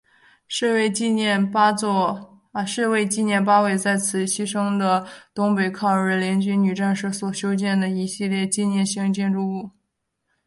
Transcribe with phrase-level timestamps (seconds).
[0.47, 1.39] 是为纪念
[3.45, 9.69] 八位在此牺牲的东北抗日联军女战士所修建的一系列纪念性建筑物。